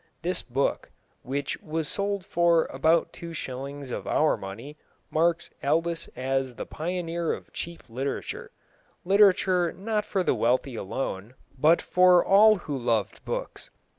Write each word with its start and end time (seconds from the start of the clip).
This 0.23 0.41
book, 0.41 0.89
which 1.21 1.61
was 1.61 1.87
sold 1.87 2.25
for 2.25 2.65
about 2.71 3.13
two 3.13 3.35
shillings 3.35 3.91
of 3.91 4.07
our 4.07 4.35
money, 4.35 4.75
marks 5.11 5.51
Aldus 5.63 6.07
as 6.15 6.55
the 6.55 6.65
pioneer 6.65 7.33
of 7.33 7.53
cheap 7.53 7.83
literature 7.87 8.49
literature 9.05 9.71
not 9.71 10.03
for 10.03 10.23
the 10.23 10.33
wealthy 10.33 10.73
alone, 10.73 11.35
but 11.55 11.83
for 11.83 12.25
all 12.25 12.55
who 12.55 12.75
loved 12.75 13.23
books. 13.25 13.69